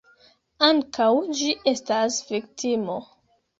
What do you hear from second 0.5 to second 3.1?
Ankaŭ ĝi estas viktimo.